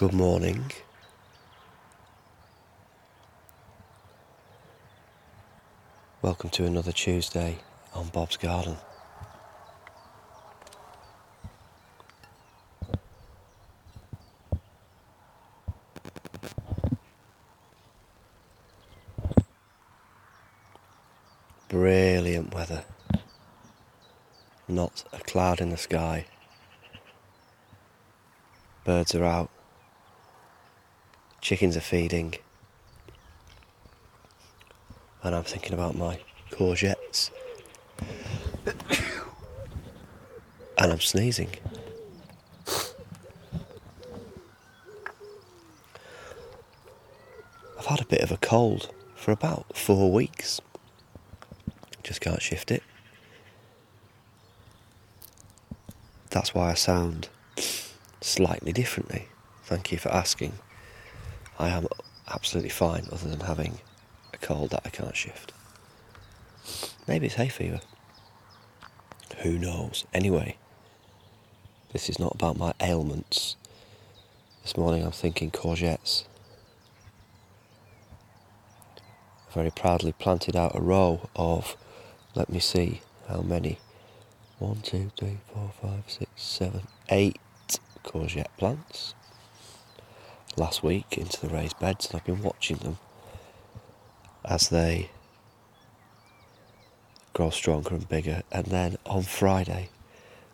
[0.00, 0.72] Good morning.
[6.22, 7.58] Welcome to another Tuesday
[7.92, 8.78] on Bob's Garden.
[21.68, 22.84] Brilliant weather.
[24.66, 26.24] Not a cloud in the sky.
[28.86, 29.50] Birds are out.
[31.50, 32.36] Chickens are feeding.
[35.24, 36.20] And I'm thinking about my
[36.52, 37.32] courgettes.
[40.78, 41.50] and I'm sneezing.
[47.76, 50.60] I've had a bit of a cold for about four weeks.
[52.04, 52.84] Just can't shift it.
[56.30, 57.28] That's why I sound
[58.20, 59.26] slightly differently.
[59.64, 60.52] Thank you for asking.
[61.60, 61.88] I am
[62.26, 63.80] absolutely fine other than having
[64.32, 65.52] a cold that I can't shift.
[67.06, 67.80] Maybe it's hay fever.
[69.42, 70.06] Who knows?
[70.14, 70.56] Anyway,
[71.92, 73.56] this is not about my ailments.
[74.62, 76.24] This morning I'm thinking courgettes.
[79.52, 81.76] Very proudly planted out a row of,
[82.34, 83.78] let me see how many.
[84.58, 87.38] One, two, three, four, five, six, seven, eight
[88.02, 89.14] courgette plants
[90.60, 92.98] last week into the raised beds, and I've been watching them
[94.44, 95.10] as they
[97.32, 98.42] grow stronger and bigger.
[98.52, 99.88] And then on Friday,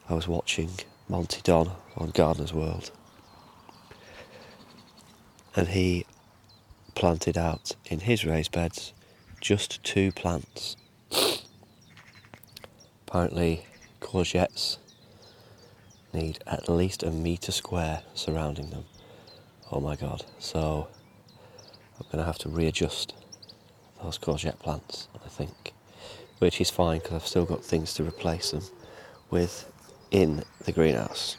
[0.08, 0.70] I was watching
[1.08, 2.92] Monty Don on Gardener's World,
[5.56, 6.06] and he
[6.94, 8.92] planted out in his raised beds
[9.40, 10.76] just two plants.
[13.08, 13.66] Apparently,
[14.00, 14.78] courgettes
[16.12, 18.84] need at least a metre square surrounding them.
[19.70, 20.24] Oh my god.
[20.38, 20.88] So
[21.98, 23.14] I'm going to have to readjust
[24.02, 25.72] those courgette plants, I think.
[26.38, 28.62] Which is fine because I've still got things to replace them
[29.30, 29.70] with
[30.10, 31.36] in the greenhouse.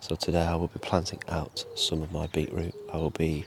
[0.00, 2.74] So today I will be planting out some of my beetroot.
[2.92, 3.46] I will be,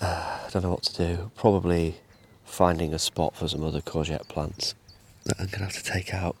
[0.00, 1.96] uh, I don't know what to do, probably
[2.44, 4.74] finding a spot for some other courgette plants
[5.24, 6.36] that I'm going to have to take out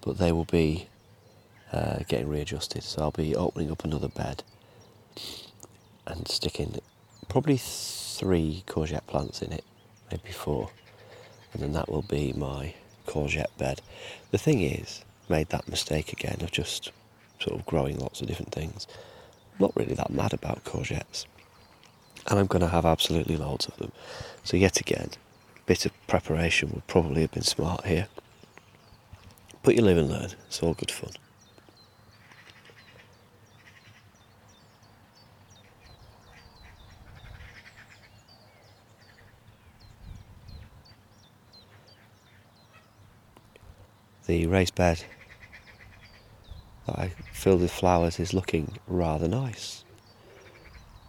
[0.00, 0.88] but they will be
[1.72, 2.82] uh, getting readjusted.
[2.82, 4.42] So I'll be opening up another bed
[6.06, 6.78] and sticking
[7.28, 9.64] probably three courgette plants in it,
[10.10, 10.70] maybe four,
[11.52, 12.74] and then that will be my
[13.06, 13.80] courgette bed.
[14.30, 16.90] The thing is, made that mistake again of just
[17.38, 18.86] sort of growing lots of different things.
[19.58, 21.26] Not really that mad about courgettes,
[22.26, 23.92] and I'm going to have absolutely loads of them.
[24.44, 25.10] So yet again,
[25.56, 28.08] a bit of preparation would probably have been smart here.
[29.62, 30.30] But you live and learn.
[30.46, 31.10] It's all good fun.
[44.28, 45.02] The raised bed
[46.86, 49.84] that I filled with flowers is looking rather nice.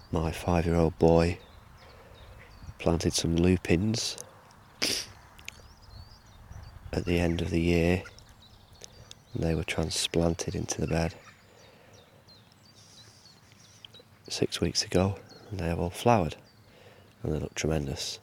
[0.09, 1.37] My five year old boy
[2.77, 4.15] planted some lupins
[6.93, 8.03] at the end of the year
[9.33, 11.13] and they were transplanted into the bed
[14.29, 15.17] six weeks ago
[15.51, 16.37] and they have all flowered
[17.21, 18.17] and they look tremendous.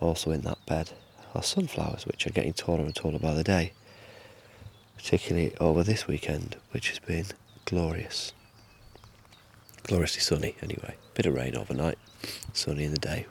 [0.00, 0.90] Also in that bed
[1.36, 3.72] are sunflowers which are getting taller and taller by the day,
[4.96, 7.26] particularly over this weekend which has been
[7.66, 8.32] glorious.
[9.82, 11.98] Gloriously sunny anyway, bit of rain overnight,
[12.54, 13.26] sunny in the day.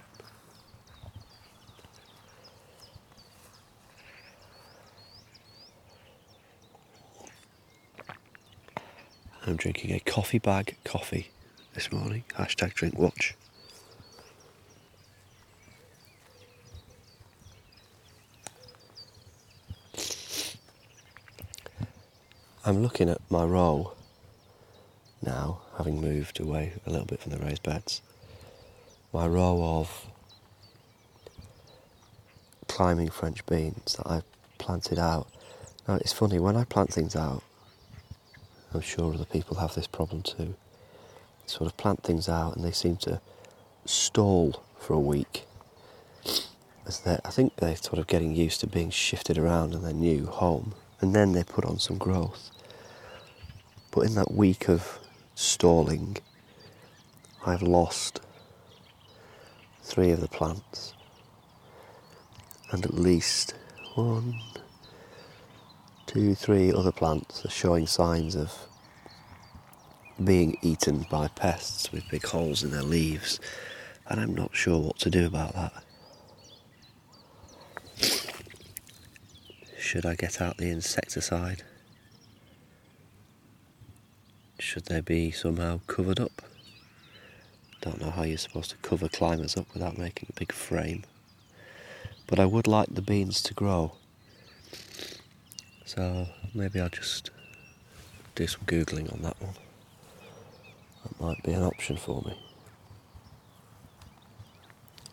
[9.47, 11.29] I'm drinking a coffee bag coffee
[11.73, 12.23] this morning.
[12.35, 13.35] Hashtag drink watch.
[22.67, 23.93] I'm looking at my row
[25.21, 28.01] now, having moved away a little bit from the raised beds.
[29.13, 30.07] My row of
[32.67, 34.21] climbing French beans that I
[34.57, 35.27] planted out.
[35.87, 37.43] Now it's funny, when I plant things out,
[38.73, 40.55] I'm sure other people have this problem too.
[41.45, 43.21] Sort of plant things out and they seem to
[43.85, 45.45] stall for a week.
[46.87, 50.25] As I think they're sort of getting used to being shifted around in their new
[50.25, 50.73] home,
[51.05, 52.49] and then they put on some growth.
[53.91, 54.97] But in that week of
[55.35, 56.17] stalling,
[57.45, 58.21] I've lost
[59.83, 60.95] three of the plants,
[62.71, 63.53] and at least
[63.93, 64.33] one,
[66.07, 68.51] two, three other plants are showing signs of
[70.23, 73.39] being eaten by pests with big holes in their leaves,
[74.07, 75.84] and I'm not sure what to do about that.
[79.95, 81.63] Should I get out the insecticide?
[84.59, 86.41] Should they be somehow covered up?
[87.79, 91.05] Don't know how you're supposed to cover climbers up without making a big frame.
[92.27, 93.93] But I would like the beans to grow.
[95.85, 97.29] So maybe I'll just
[98.35, 99.55] do some Googling on that one.
[101.03, 102.37] That might be an option for me.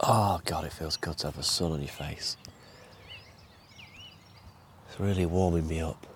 [0.01, 2.37] Oh God, it feels good to have the sun on your face.
[4.93, 6.07] It's really warming me up.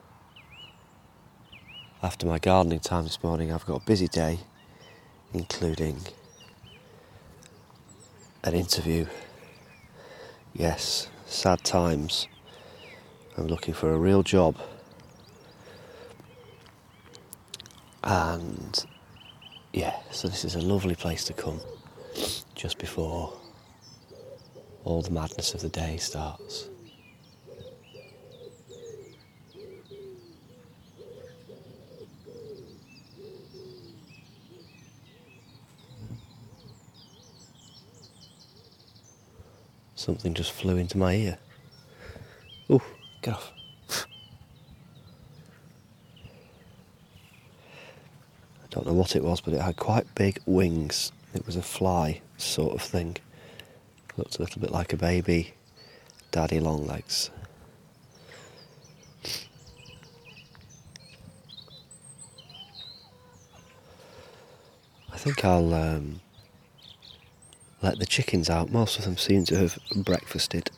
[2.02, 4.40] After my gardening time this morning, I've got a busy day,
[5.32, 5.96] including
[8.44, 9.06] an interview.
[10.52, 12.28] Yes, sad times.
[13.38, 14.58] I'm looking for a real job.
[18.04, 18.84] And
[19.72, 21.62] yeah, so this is a lovely place to come
[22.54, 23.32] just before
[24.84, 26.68] all the madness of the day starts.
[40.06, 41.36] Something just flew into my ear.
[42.70, 42.80] Oh,
[43.22, 43.52] get off.
[48.62, 51.10] I don't know what it was, but it had quite big wings.
[51.34, 53.16] It was a fly sort of thing.
[54.16, 55.54] Looked a little bit like a baby
[56.30, 57.30] daddy long legs.
[65.12, 66.20] I think I'll um,
[67.86, 68.72] let the chickens out.
[68.72, 70.72] Most of them seem to have breakfasted.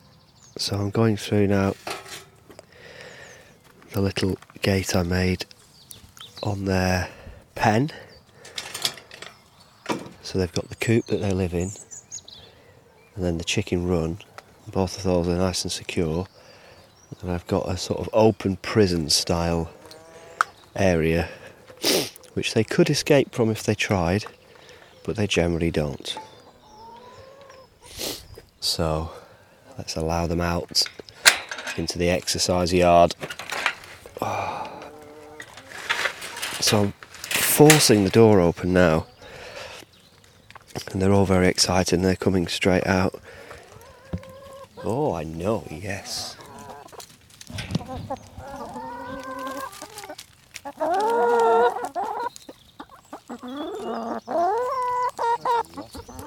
[0.57, 1.73] So I'm going through now
[3.93, 5.45] the little gate I made
[6.43, 7.09] on their
[7.55, 7.89] pen.
[10.21, 11.71] So they've got the coop that they live in,
[13.15, 14.19] and then the chicken run.
[14.71, 16.27] Both of those are nice and secure.
[17.21, 19.71] And I've got a sort of open prison style
[20.75, 21.27] area
[22.35, 24.25] which they could escape from if they tried,
[25.03, 26.15] but they generally don't.
[28.69, 29.11] So
[29.79, 30.83] let's allow them out
[31.75, 33.15] into the exercise yard.
[36.59, 36.93] So I'm
[37.31, 39.07] forcing the door open now,
[40.91, 43.19] and they're all very excited and they're coming straight out.
[44.83, 46.37] Oh, I know, yes.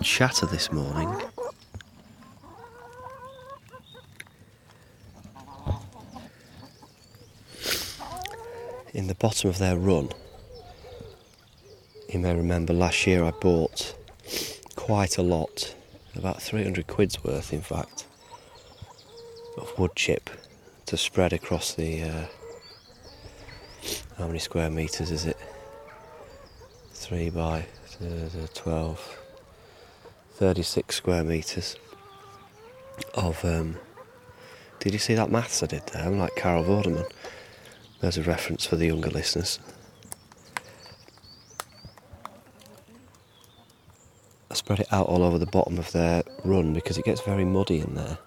[0.02, 1.08] Chatter this morning.
[9.22, 10.10] Bottom of their run,
[12.12, 13.94] you may remember last year I bought
[14.74, 15.76] quite a lot,
[16.16, 18.04] about 300 quid's worth in fact,
[19.56, 20.28] of wood chip
[20.86, 22.02] to spread across the.
[22.02, 22.24] Uh,
[24.18, 25.36] how many square metres is it?
[26.94, 27.64] 3 by
[28.54, 29.18] 12,
[30.34, 31.76] 36 square metres
[33.14, 33.44] of.
[33.44, 33.76] Um,
[34.80, 36.04] did you see that maths I did there?
[36.04, 37.08] I'm like Carol Vorderman.
[38.02, 39.60] There's a reference for the younger listeners.
[44.50, 47.44] I spread it out all over the bottom of their run because it gets very
[47.44, 48.18] muddy in there.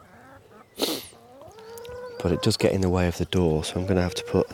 [2.24, 4.16] But it does get in the way of the door, so I'm going to have
[4.16, 4.48] to put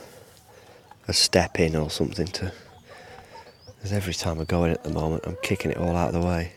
[1.06, 2.52] a step in or something to.
[3.76, 6.20] Because every time I go in at the moment, I'm kicking it all out of
[6.20, 6.52] the way.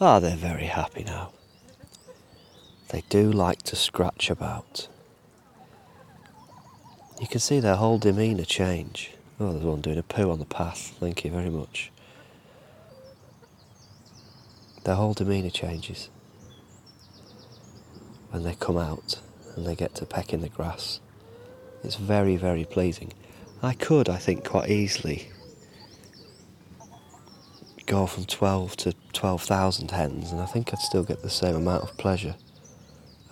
[0.00, 1.32] Ah, they're very happy now.
[3.16, 4.88] Do like to scratch about.
[7.18, 9.12] You can see their whole demeanour change.
[9.40, 10.94] Oh, there's one doing a poo on the path.
[11.00, 11.90] Thank you very much.
[14.84, 16.10] Their whole demeanour changes
[18.32, 19.18] when they come out
[19.56, 21.00] and they get to peck in the grass.
[21.82, 23.14] It's very, very pleasing.
[23.62, 25.30] I could, I think, quite easily
[27.86, 31.82] go from 12 to 12,000 hens, and I think I'd still get the same amount
[31.82, 32.34] of pleasure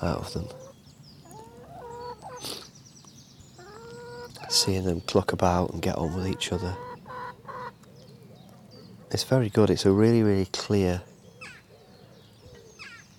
[0.03, 0.49] out of them.
[4.49, 6.77] Seeing them cluck about and get on with each other.
[9.11, 9.71] It's very good.
[9.71, 11.03] It's a really, really clear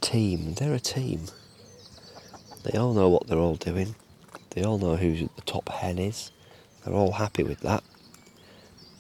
[0.01, 0.53] team.
[0.53, 1.25] They're a team.
[2.63, 3.95] They all know what they're all doing.
[4.51, 6.31] They all know who the top hen is.
[6.83, 7.83] They're all happy with that.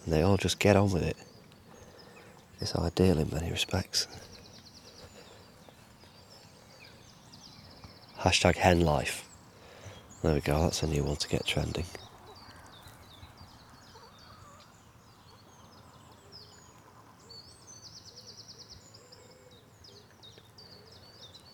[0.03, 1.17] And they all just get on with it.
[2.59, 4.07] It's ideal in many respects.
[8.25, 9.29] Hashtag hen life.
[10.23, 11.85] There we go, that's a new one to get trending.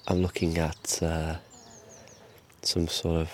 [0.07, 1.35] I'm looking at uh,
[2.61, 3.31] some sort of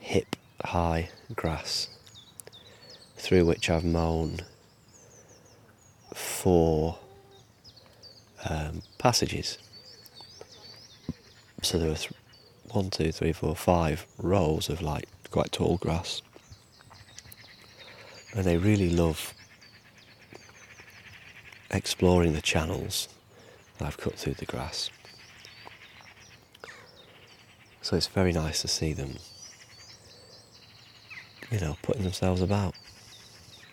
[0.00, 1.86] hip high grass
[3.16, 4.40] through which I've mown
[6.12, 6.98] four
[8.50, 9.58] um, passages.
[11.66, 12.12] So there are th-
[12.70, 16.22] one, two, three, four, five rows of like quite tall grass,
[18.36, 19.34] and they really love
[21.72, 23.08] exploring the channels
[23.78, 24.90] that I've cut through the grass.
[27.82, 29.16] So it's very nice to see them,
[31.50, 32.76] you know, putting themselves about.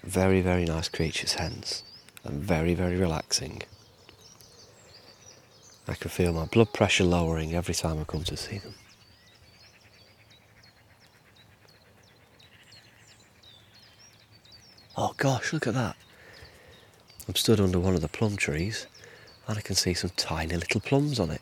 [0.03, 1.83] Very, very nice creatures, hens,
[2.23, 3.61] and very, very relaxing.
[5.87, 8.73] I can feel my blood pressure lowering every time I come to see them.
[14.95, 15.95] Oh gosh, look at that.
[17.27, 18.87] I'm stood under one of the plum trees
[19.47, 21.41] and I can see some tiny little plums on it.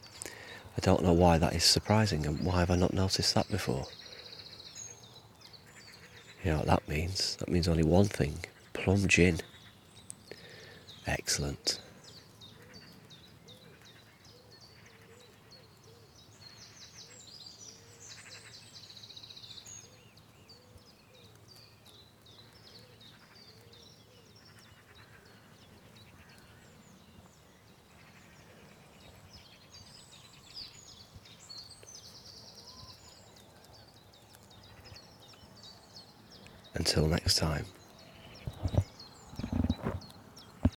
[0.77, 3.85] I don't know why that is surprising and why have I not noticed that before?
[6.43, 7.35] You know what that means?
[7.37, 8.39] That means only one thing
[8.73, 9.39] plum gin.
[11.05, 11.79] Excellent.
[36.81, 37.65] Until next time.